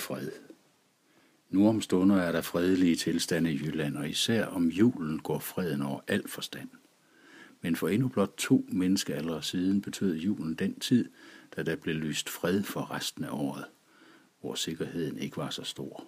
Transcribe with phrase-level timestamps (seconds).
[0.00, 0.30] fred.
[1.50, 5.82] Nu om stunder er der fredelige tilstande i Jylland, og især om julen går freden
[5.82, 6.68] over al forstand.
[7.60, 11.08] Men for endnu blot to menneskealdre siden betød julen den tid,
[11.56, 13.64] da der blev lyst fred for resten af året,
[14.40, 16.06] hvor sikkerheden ikke var så stor.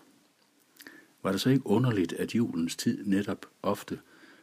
[1.22, 3.98] Var det så ikke underligt, at julens tid netop ofte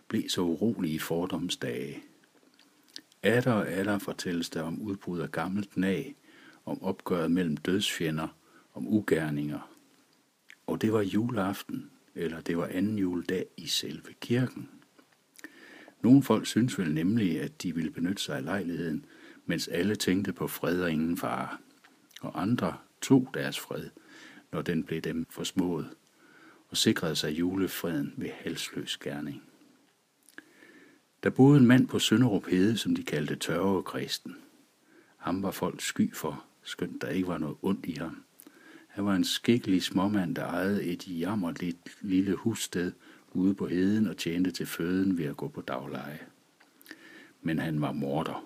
[0.07, 2.03] blev så urolig i fordomsdage?
[3.23, 6.15] Atter og atter fortælles der om udbrud af gammelt nag,
[6.65, 8.27] om opgøret mellem dødsfjender,
[8.79, 9.75] om ugerninger.
[10.67, 14.69] Og det var juleaften, eller det var anden juledag i selve kirken.
[16.01, 19.05] Nogle folk synes vel nemlig, at de ville benytte sig af lejligheden,
[19.45, 21.57] mens alle tænkte på fred og ingen fare.
[22.21, 23.89] Og andre tog deres fred,
[24.51, 25.89] når den blev dem forsmået,
[26.69, 29.43] og sikrede sig julefreden ved halsløs gerning.
[31.23, 34.35] Der boede en mand på Sønderup Hede, som de kaldte tørvekristen.
[35.17, 38.23] Ham var folk sky for, skønt der ikke var noget ondt i ham.
[38.89, 42.91] Han var en skikkelig småmand, der ejede et jammerligt lille hussted
[43.31, 46.19] ude på heden og tjente til føden ved at gå på dagleje.
[47.41, 48.45] Men han var morder.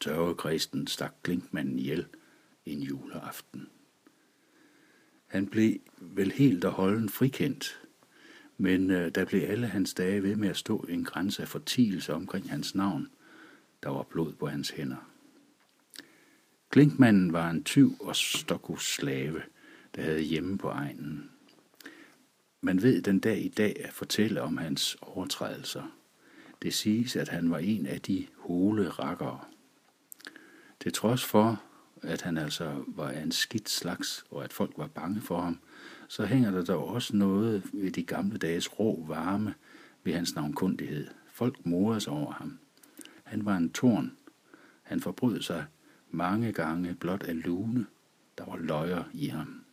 [0.00, 2.06] Tørvekristen stak Klinkmanden ihjel
[2.66, 3.68] en juleaften.
[5.26, 7.80] Han blev vel helt og holden frikendt,
[8.56, 12.14] men øh, der blev alle hans dage ved med at stå en grænse af fortielse
[12.14, 13.08] omkring hans navn.
[13.82, 15.10] Der var blod på hans hænder.
[16.70, 19.42] Klinkmanden var en tyv og stokkus slave,
[19.94, 21.30] der havde hjemme på egnen.
[22.60, 25.82] Man ved den dag i dag at fortælle om hans overtrædelser.
[26.62, 29.40] Det siges, at han var en af de hole rakkere.
[30.80, 31.62] Til trods for,
[32.02, 35.58] at han altså var en skidt slags, og at folk var bange for ham,
[36.08, 39.54] så hænger der dog også noget ved de gamle dages rå varme
[40.04, 41.06] ved hans navnkundighed.
[41.32, 42.58] Folk morede sig over ham.
[43.24, 44.12] Han var en torn.
[44.82, 45.66] Han forbrød sig
[46.10, 47.86] mange gange blot af lune.
[48.38, 49.64] Der var løjer i ham.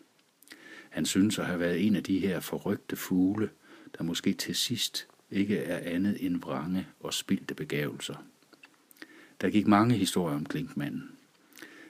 [0.89, 3.49] Han synes at have været en af de her forrygte fugle,
[3.97, 8.15] der måske til sidst ikke er andet end vrange og spildte begavelser.
[9.41, 11.11] Der gik mange historier om Klinkmanden.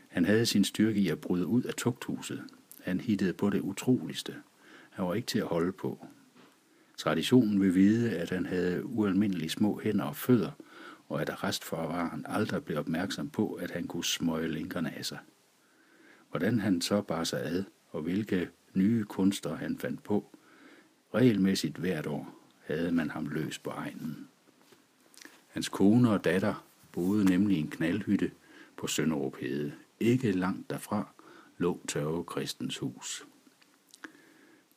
[0.08, 2.44] Han havde sin styrke i at bryde ud af tugthuset.
[2.84, 4.36] Han hittede på det utroligste.
[4.90, 6.08] Han var ikke til at holde på.
[6.98, 10.52] Traditionen vil vide, at han havde ualmindeligt små hænder og fødder,
[11.10, 11.30] og at
[12.10, 15.20] han aldrig blev opmærksom på, at han kunne smøge linkerne af sig.
[16.30, 20.36] Hvordan han så bar sig ad, og hvilke nye kunster han fandt på,
[21.14, 24.28] regelmæssigt hvert år havde man ham løs på egnen.
[25.48, 28.32] Hans kone og datter boede nemlig i en knaldhytte
[28.78, 29.74] på Sønderup Hede.
[30.00, 31.08] Ikke langt derfra
[31.58, 33.26] lå Tørve Kristens hus.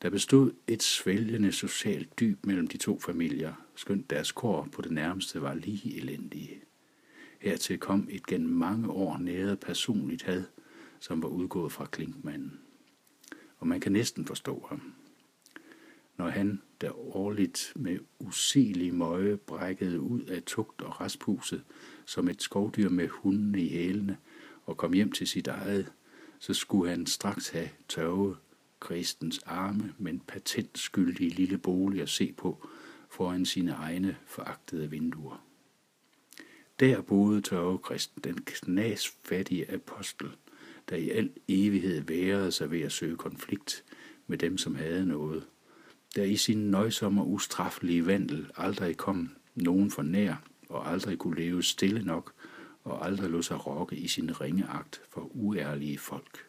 [0.03, 4.93] Der bestod et svælgende socialt dyb mellem de to familier, skønt deres kår på det
[4.93, 6.61] nærmeste var lige elendige.
[7.41, 10.45] Hertil kom et gennem mange år næret personligt had,
[11.01, 12.61] som var udgået fra Klinkmanden.
[13.59, 14.95] Og man kan næsten forstå ham.
[16.17, 21.65] Når han, der årligt med usigelig møje brækkede ud af tugt og raspuset,
[22.05, 24.17] som et skovdyr med hundene i hælene,
[24.67, 25.93] og kom hjem til sit eget,
[26.39, 28.37] så skulle han straks have tørve
[28.81, 32.69] kristens arme, men patentskyldige lille bolig at se på
[33.11, 35.45] foran sine egne foragtede vinduer.
[36.81, 40.29] Der boede tørve kristen, den knasfattige apostel,
[40.89, 43.85] der i al evighed værede sig ved at søge konflikt
[44.27, 45.47] med dem, som havde noget,
[46.17, 50.37] der i sin nøjsomme og ustraffelige vandel aldrig kom nogen for nær
[50.69, 52.33] og aldrig kunne leve stille nok
[52.85, 56.47] og aldrig lå sig rokke i sin ringeagt for uærlige folk.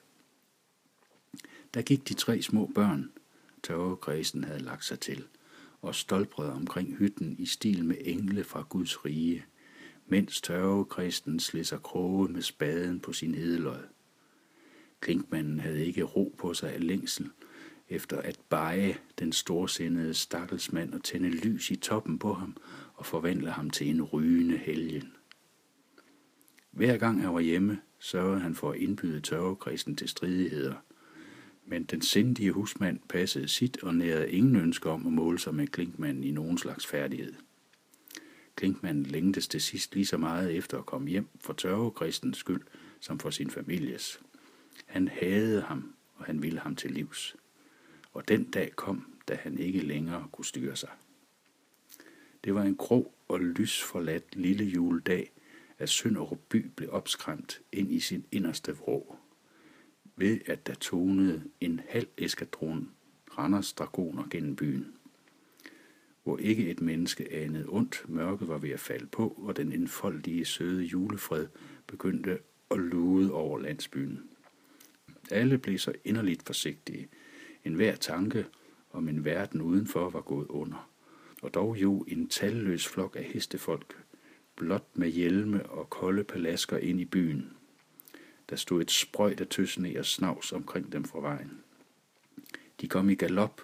[1.73, 3.11] Der gik de tre små børn,
[3.63, 5.25] tørvekredsen havde lagt sig til,
[5.81, 9.45] og stolprede omkring hytten i stil med engle fra Guds rige,
[10.07, 13.81] mens tørvekredsen slid sig kroge med spaden på sin hedeløj.
[14.99, 17.29] Klinkmanden havde ikke ro på sig af længsel,
[17.89, 22.57] efter at beje den storsindede stakkelsmand og tænde lys i toppen på ham
[22.93, 25.13] og forvandle ham til en rygende helgen.
[26.71, 30.73] Hver gang han var hjemme, sørgede han for at indbyde tørvekrisen til stridigheder–
[31.69, 35.67] men den sindige husmand passede sit og nærede ingen ønske om at måle sig med
[35.67, 37.33] Klinkmanden i nogen slags færdighed.
[38.55, 42.61] Klinkmanden længtes til sidst lige så meget efter at komme hjem for tørvekristens skyld
[42.99, 44.19] som for sin families.
[44.85, 47.35] Han havde ham, og han ville ham til livs.
[48.13, 50.89] Og den dag kom, da han ikke længere kunne styre sig.
[52.43, 55.31] Det var en grå og lysforladt lille juledag,
[55.77, 59.19] at Sønderup by blev opskræmt ind i sin inderste vrå
[60.19, 62.89] ved at der tonede en halv eskadron
[63.37, 64.93] Randers dragoner gennem byen.
[66.23, 70.45] Hvor ikke et menneske anede ondt, mørket var ved at falde på, og den indfoldige
[70.45, 71.47] søde julefred
[71.87, 72.39] begyndte
[72.71, 74.19] at lude over landsbyen.
[75.31, 77.07] Alle blev så inderligt forsigtige.
[77.63, 78.45] En hver tanke
[78.91, 80.89] om en verden udenfor var gået under.
[81.41, 84.03] Og dog jo en talløs flok af hestefolk,
[84.55, 87.58] blot med hjelme og kolde palasker ind i byen.
[88.49, 91.63] Der stod et sprøjt af tøsne og snavs omkring dem fra vejen.
[92.81, 93.61] De kom i galop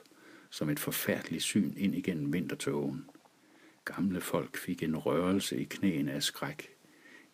[0.50, 3.06] som et forfærdeligt syn ind igennem vintertågen.
[3.86, 6.70] Gamle folk fik en rørelse i knæene af skræk.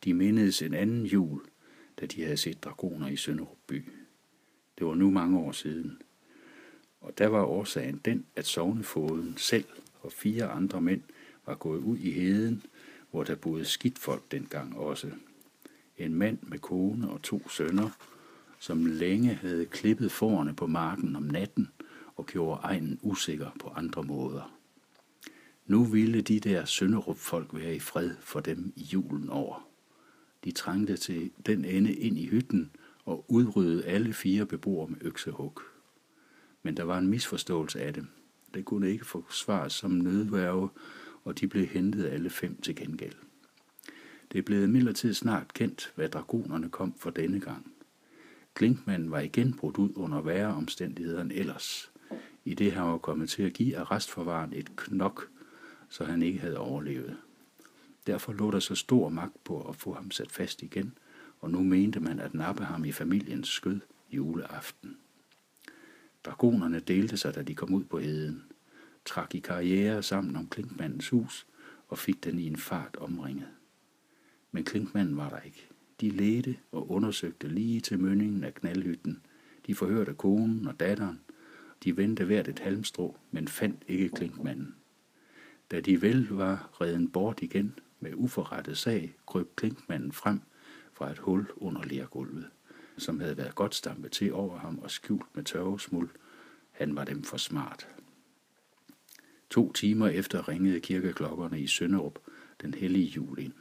[0.04, 1.42] De mindedes en anden jul,
[2.00, 3.92] da de havde set dragoner i Sønderup by.
[4.78, 6.02] Det var nu mange år siden.
[7.02, 9.66] Og der var årsagen den, at sovnefoden selv
[10.02, 11.02] og fire andre mænd
[11.46, 12.64] var gået ud i heden,
[13.12, 15.12] hvor der boede skidt folk dengang også.
[15.98, 17.90] En mand med kone og to sønner,
[18.60, 21.70] som længe havde klippet forerne på marken om natten
[22.16, 24.58] og gjorde egnen usikker på andre måder.
[25.66, 29.68] Nu ville de der Sønderup-folk være i fred for dem i julen over.
[30.44, 32.72] De trængte til den ende ind i hytten
[33.06, 35.62] og udryddede alle fire beboere med øksehug.
[36.64, 38.08] Men der var en misforståelse af dem.
[38.54, 40.70] Det kunne ikke forsvares som nødværve,
[41.24, 43.16] og de blev hentet alle fem til gengæld.
[44.32, 47.72] Det blev imidlertid snart kendt, hvad dragonerne kom for denne gang.
[48.54, 51.92] Klinkmanden var igen brudt ud under værre omstændigheder end ellers,
[52.46, 55.30] i det han var kommet til at give arrestforvaren et knok,
[55.90, 57.18] så han ikke havde overlevet.
[58.08, 60.98] Derfor lå der så stor magt på at få ham sat fast igen,
[61.40, 63.80] og nu mente man at nappe ham i familiens skød
[64.12, 64.98] juleaften.
[66.24, 68.44] Dragonerne delte sig, da de kom ud på heden,
[69.06, 71.48] trak i karriere sammen om Klinkmandens hus
[71.88, 73.48] og fik den i en fart omringet.
[74.52, 75.68] Men Klinkmanden var der ikke.
[76.02, 79.22] De ledte og undersøgte lige til mønningen af knaldhytten.
[79.68, 81.20] De forhørte konen og datteren.
[81.84, 84.76] De vendte hvert et halmstrå, men fandt ikke Klinkmanden.
[85.72, 90.42] Da de vel var redden bort igen med uforrettet sag, kryb Klinkmanden frem
[90.94, 92.48] fra et hul under lergulvet,
[92.98, 96.10] som havde været godt stampet til over ham og skjult med tørvesmuld.
[96.72, 97.88] Han var dem for smart.
[99.50, 102.20] To timer efter ringede kirkeklokkerne i Sønderup
[102.62, 103.54] den hellige jul ind.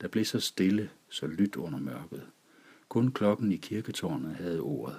[0.00, 2.26] Der blev så stille, så lyt under mørket.
[2.88, 4.98] Kun klokken i kirketårnet havde ordet.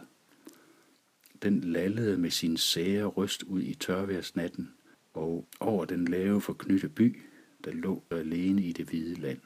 [1.42, 4.74] Den lallede med sin sære røst ud i tørværsnatten,
[5.14, 7.22] og over den lave forknytte by,
[7.64, 9.42] der lå alene i det hvide land.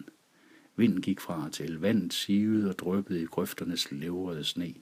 [0.75, 4.73] Vinden gik fra til, vandet sivede og drøbbede i grøfternes levrede sne.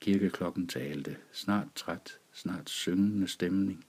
[0.00, 3.84] Kirkeklokken talte, snart træt, snart syngende stemning,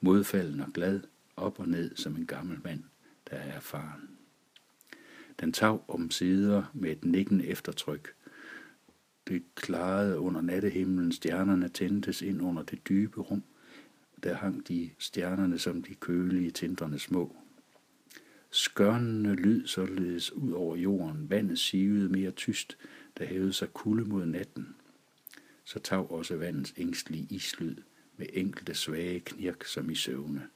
[0.00, 1.00] modfalden og glad,
[1.36, 2.84] op og ned som en gammel mand,
[3.30, 4.09] der er erfaren.
[5.40, 8.14] Den tav om sider med et nikken eftertryk.
[9.28, 13.42] Det klarede under nattehimlen, stjernerne tændtes ind under det dybe rum.
[14.22, 17.36] Der hang de stjernerne som de kølige tindrende små.
[18.50, 22.78] Skørnende lyd således ud over jorden, vandet sivede mere tyst,
[23.18, 24.74] der hævede sig kulde mod natten.
[25.64, 27.76] Så tav også vandets ængstlige islyd
[28.16, 30.48] med enkelte svage knirk som i søvne.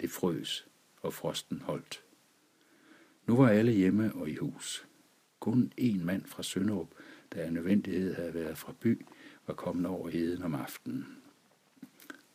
[0.00, 0.66] Det frøs,
[1.02, 2.02] og frosten holdt.
[3.26, 4.86] Nu var alle hjemme og i hus.
[5.40, 6.88] Kun en mand fra Sønderup,
[7.32, 9.06] der af nødvendighed havde været fra by,
[9.46, 11.06] var kommet over heden om aftenen.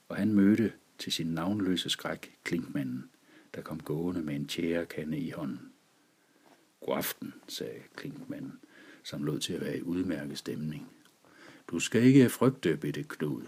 [0.10, 3.10] Og han mødte til sin navnløse skræk Klinkmanden,
[3.56, 5.72] der kom gående med en tjærekande i hånden.
[6.80, 8.60] God aften, sagde Klinkmanden,
[9.04, 10.88] som lod til at være i udmærket stemning.
[11.68, 13.42] Du skal ikke frygte, bitte Knud.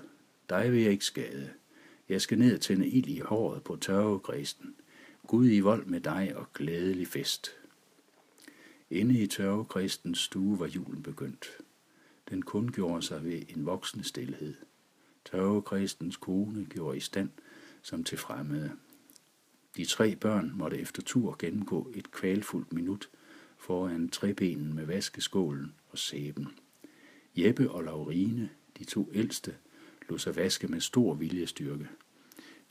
[0.50, 1.50] Dig vil jeg ikke skade.
[2.10, 4.75] Jeg skal ned og tænde ild i håret på tørvegræsten.
[5.29, 7.51] Gud i vold med dig og glædelig fest.
[8.89, 11.50] Inde i tørvekristens stue var julen begyndt.
[12.29, 14.55] Den kun gjorde sig ved en voksende stillhed.
[15.25, 17.29] Tørvekristens kone gjorde i stand
[17.81, 18.71] som til fremmede.
[19.77, 23.09] De tre børn måtte efter tur gennemgå et kvalfuldt minut
[23.57, 26.48] foran trebenen med vaskeskålen og sæben.
[27.36, 29.55] Jeppe og Laurine, de to ældste,
[30.09, 31.88] lå sig vaske med stor viljestyrke.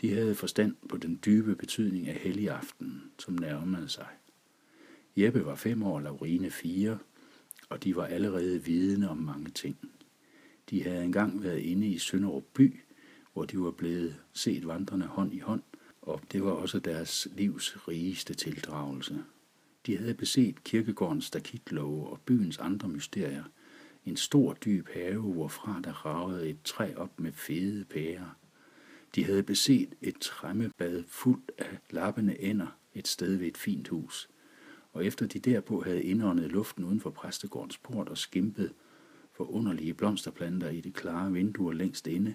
[0.01, 4.07] De havde forstand på den dybe betydning af helligaften, som nærmede sig.
[5.17, 6.99] Jeppe var fem år, Laurine fire,
[7.69, 9.77] og de var allerede vidende om mange ting.
[10.71, 12.81] De havde engang været inde i Sønderup by,
[13.33, 15.63] hvor de var blevet set vandrende hånd i hånd,
[16.03, 19.25] og det var også deres livs rigeste tildragelse.
[19.87, 23.45] De havde beset kirkegårdens stakitlove og byens andre mysterier.
[24.07, 28.37] En stor dyb have, hvorfra der ragede et træ op med fede pærer.
[29.15, 34.31] De havde beset et træmmebad fuldt af lappende ender et sted ved et fint hus.
[34.93, 38.73] Og efter de derpå havde indåndet luften uden for præstegårdens port og skimpet
[39.33, 42.35] for underlige blomsterplanter i det klare vinduer længst inde,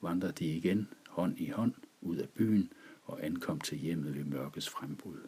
[0.00, 2.72] vandrede de igen hånd i hånd ud af byen
[3.04, 5.18] og ankom til hjemmet ved mørkets frembrud.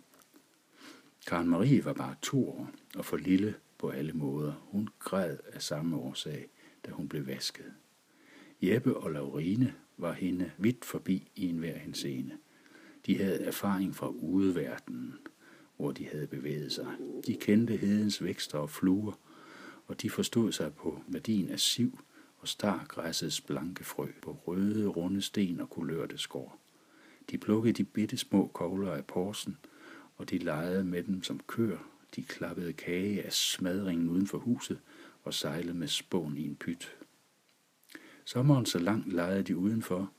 [1.26, 4.52] Karen Marie var bare to år og for lille på alle måder.
[4.52, 6.48] Hun græd af samme årsag,
[6.86, 7.72] da hun blev vasket.
[8.62, 12.32] Jeppe og Laurine var hende vidt forbi i enhver henseende.
[13.06, 15.14] De havde erfaring fra udeverdenen,
[15.76, 16.86] hvor de havde bevæget sig.
[17.26, 19.12] De kendte hedens vækster og fluer,
[19.86, 21.98] og de forstod sig på værdien af siv
[22.38, 26.60] og stargræssets blanke frø på røde, runde sten og kulørte skår.
[27.30, 29.56] De plukkede de bitte små kogler af porsen,
[30.16, 31.90] og de legede med dem som køer.
[32.16, 34.80] De klappede kage af smadringen uden for huset
[35.22, 36.96] og sejlede med spån i en pyt.
[38.24, 40.12] Sommeren så langt legede de udenfor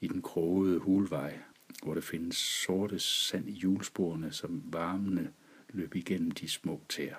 [0.00, 1.38] i den krogede hulvej,
[1.82, 5.30] hvor der findes sorte sand i hjulsporene, som varmende
[5.68, 7.14] løb igennem de små tær.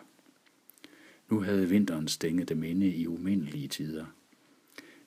[1.29, 4.05] Nu havde vinteren stænget dem inde i umindelige tider.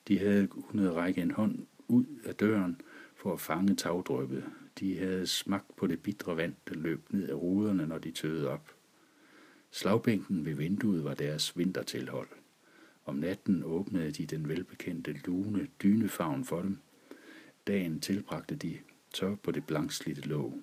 [0.08, 2.80] De havde kunnet række en hånd ud af døren
[3.16, 4.44] for at fange tagdrøbet.
[4.80, 8.48] De havde smagt på det bitre vand, der løb ned af ruderne, når de tøede
[8.48, 8.74] op.
[9.70, 12.28] Slagbænken ved vinduet var deres vintertilhold.
[13.04, 16.78] Om natten åbnede de den velbekendte lune dynefavn for dem.
[17.66, 18.78] Dagen tilbragte de
[19.12, 20.60] tør på det blankslidte låg.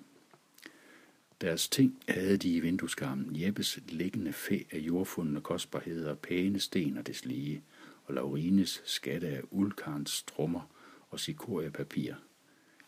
[1.40, 3.40] Deres ting havde de i vindueskarmen.
[3.40, 7.62] Jeppes liggende fæ af jordfundne kostbarheder, pæne sten og deslige,
[8.04, 10.70] og Laurines skatte af uldkarns trummer
[11.10, 12.14] og sikoriepapir.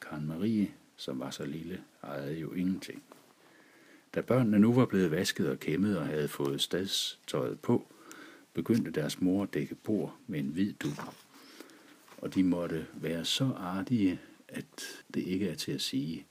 [0.00, 3.02] Karen Marie, som var så lille, ejede jo ingenting.
[4.14, 7.92] Da børnene nu var blevet vasket og kæmmet og havde fået stadstøjet på,
[8.54, 11.14] begyndte deres mor at dække bord med en hvid duk.
[12.18, 16.26] Og de måtte være så artige, at det ikke er til at sige,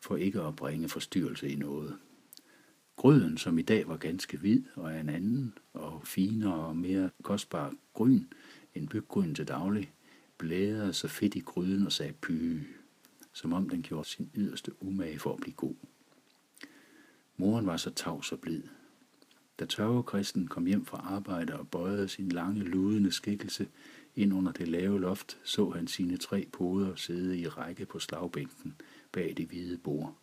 [0.00, 1.98] for ikke at bringe forstyrrelse i noget.
[2.96, 7.10] Grøden, som i dag var ganske hvid og af en anden og finere og mere
[7.22, 8.32] kostbar grøn
[8.74, 9.92] end byggrøn til daglig,
[10.38, 12.60] blærede så fedt i gryden og sagde py,
[13.32, 15.74] som om den gjorde sin yderste umage for at blive god.
[17.36, 18.62] Moren var så tavs og blid.
[19.62, 23.68] Da tørvekristen kom hjem fra arbejde og bøjede sin lange, ludende skikkelse
[24.16, 28.74] ind under det lave loft, så han sine tre poder sidde i række på slagbænken
[29.12, 30.16] bag det hvide bord.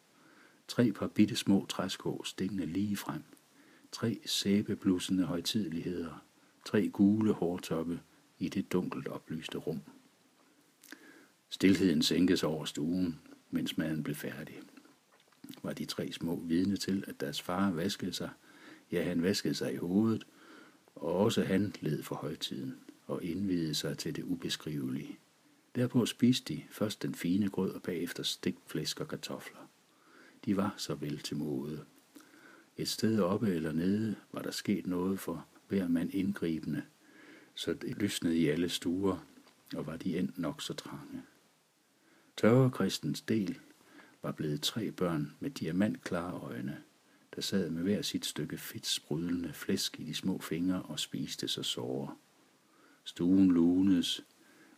[0.67, 3.23] Tre par bitte små træskår stikkende lige frem.
[3.91, 6.23] Tre sæbeblussende højtidligheder.
[6.65, 7.99] Tre gule hårtoppe
[8.39, 9.81] i det dunkelt oplyste rum.
[11.49, 13.19] Stilheden sænkes over stuen,
[13.51, 14.59] mens maden blev færdig.
[15.63, 18.29] Var de tre små vidne til, at deres far vaskede sig.
[18.91, 20.27] Ja, han vaskede sig i hovedet,
[20.95, 25.19] og også han led for højtiden og indvidede sig til det ubeskrivelige.
[25.75, 29.69] Derpå spiste de først den fine grød og bagefter stegt flæsk og kartofler.
[30.45, 31.85] De var så vel til mode.
[32.77, 36.83] Et sted oppe eller nede var der sket noget for hver mand indgribende,
[37.55, 39.25] så det lysnede i alle stuer,
[39.75, 41.23] og var de end nok så trange.
[42.37, 43.59] Tørre Kristens del
[44.23, 46.77] var blevet tre børn med diamantklare øjne,
[47.35, 51.47] der sad med hver sit stykke fedt sprudlende flæsk i de små fingre og spiste
[51.47, 52.15] sig såre.
[53.03, 54.23] Stuen lunedes.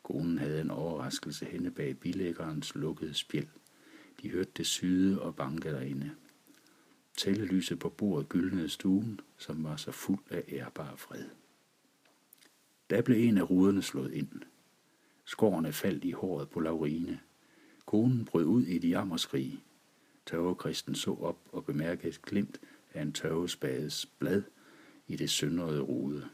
[0.03, 3.50] Konen havde en overraskelse henne bag bilæggerens lukkede spjæl.
[4.22, 6.12] De hørte det syde og banke derinde.
[7.17, 11.25] Tællelyset på bordet gyldnede stuen, som var så fuld af ærbar fred.
[12.89, 14.29] Da blev en af ruderne slået ind.
[15.25, 17.20] Skårene faldt i håret på Laurine.
[17.86, 19.63] Konen brød ud i et jammerskrig.
[20.31, 22.59] Tørvekristen så op og bemærkede et glimt
[22.93, 24.43] af en tørvespades blad
[25.07, 26.29] i det søndrede rude.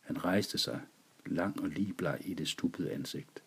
[0.00, 0.80] Han rejste sig,
[1.26, 3.42] lang og ligebleg i det stuppede ansigt.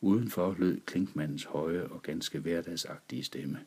[0.00, 3.66] Udenfor lød Klinkmandens høje og ganske hverdagsagtige stemme.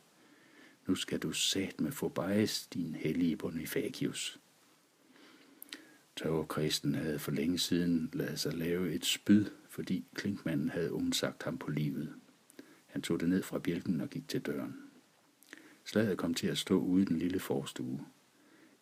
[0.86, 4.40] Nu skal du sat med forbejes, din hellige Bonifacius.
[6.48, 11.58] Kristen havde for længe siden lavet sig lave et spyd, fordi Klinkmanden havde undsagt ham
[11.58, 12.14] på livet.
[12.86, 14.85] Han tog det ned fra bjælken og gik til døren.
[15.86, 18.06] Slaget kom til at stå ude i den lille forstue.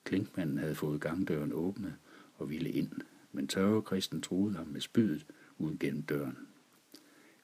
[0.04, 1.94] Klinkmanden havde fået gangdøren åbnet
[2.36, 2.92] og ville ind
[3.34, 5.26] men tørrekristen troede ham med spydet
[5.58, 6.38] ud gennem døren.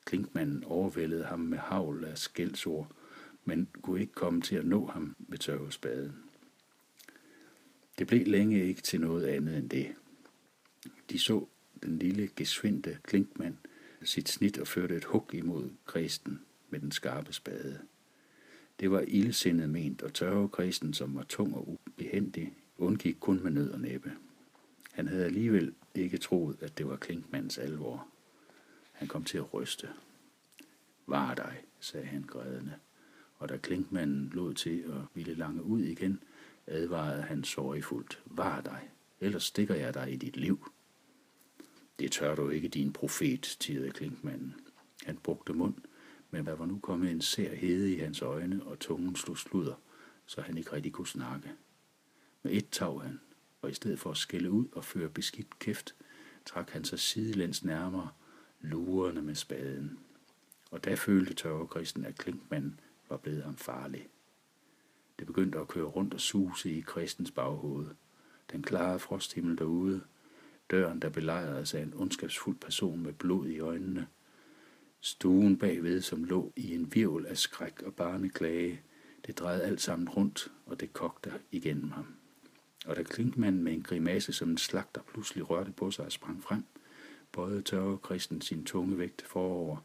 [0.05, 2.93] Klinkmanden overvældede ham med havl af skældsord,
[3.45, 6.17] men kunne ikke komme til at nå ham med tørvespaden.
[7.99, 9.95] Det blev længe ikke til noget andet end det.
[11.11, 11.47] De så
[11.83, 13.57] den lille gesvindte Klinkmand
[14.03, 16.41] sit snit og førte et hug imod kristen
[16.71, 17.81] med den skarpe spade.
[18.81, 23.71] Det var ildsindet ment, og tørre som var tung og ubehendig, undgik kun med nød
[23.71, 24.13] og næppe.
[24.93, 28.09] Han havde alligevel ikke troet, at det var Klinkmandens alvor.
[28.93, 29.89] Han kom til at ryste.
[31.07, 32.75] Var dig, sagde han grædende,
[33.37, 36.23] og da Klinkmanden lod til at ville lange ud igen,
[36.67, 38.23] advarede han sorgfuldt.
[38.27, 40.71] Var dig, ellers stikker jeg dig i dit liv.
[41.99, 44.55] Det tør du ikke, din profet, tidede Klinkmanden.
[45.05, 45.75] Han brugte mund,
[46.31, 49.75] men der var nu kommet en sær hede i hans øjne, og tungen slog sludder,
[50.27, 51.53] så han ikke rigtig kunne snakke.
[52.43, 53.21] Med et tag han,
[53.63, 55.95] og i stedet for at skælde ud og føre beskidt kæft,
[56.47, 58.09] trak han sig sidelæns nærmere,
[58.61, 59.99] lurende med spaden.
[60.71, 64.09] Og da følte tørrekristen, at klinkmanden var blevet ham farlig.
[65.19, 67.87] Det begyndte at køre rundt og suse i kristens baghoved.
[68.53, 70.01] Den klare frosthimmel derude,
[70.71, 74.07] døren, der belejrede af en ondskabsfuld person med blod i øjnene,
[75.01, 78.81] stuen bagved, som lå i en virvel af skræk og barneklage,
[79.27, 82.15] det drejede alt sammen rundt, og det kogte igennem ham.
[82.87, 86.43] Og da klinkmanden med en grimasse som en slagter pludselig rørte på sig og sprang
[86.43, 86.65] frem,
[87.33, 89.77] bøjede tørre kristen sin tunge vægt forover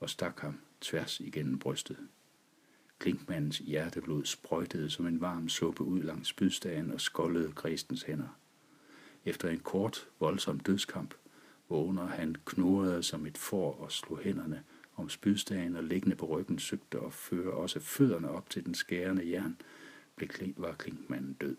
[0.00, 1.96] og stak ham tværs igennem brystet.
[2.98, 8.38] Klinkmandens hjerteblod sprøjtede som en varm suppe ud langs spydstagen og skoldede kristens hænder.
[9.24, 11.14] Efter en kort, voldsom dødskamp
[11.70, 14.64] vågner han knurrede som et får og slog hænderne
[14.96, 19.30] om spydstagen og liggende på ryggen søgte at føre også fødderne op til den skærende
[19.30, 19.56] jern,
[20.56, 21.56] var klinkmanden død.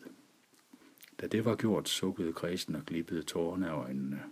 [1.22, 4.24] Da det var gjort, sukkede kredsen og glippede tårerne af øjnene.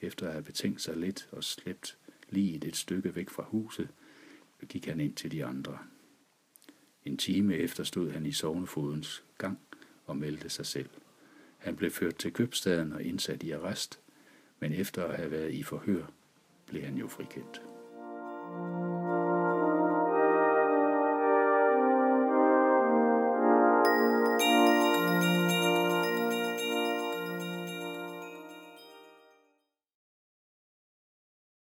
[0.00, 1.98] Efter at have betænkt sig lidt og slæbt
[2.28, 3.88] lige et stykke væk fra huset,
[4.68, 5.78] gik han ind til de andre.
[7.04, 9.58] En time efter stod han i sovnefodens gang
[10.06, 10.88] og meldte sig selv.
[11.58, 14.00] Han blev ført til købstaden og indsat i arrest,
[14.60, 16.02] men efter at have været i forhør,
[16.66, 17.62] blev han jo frikendt.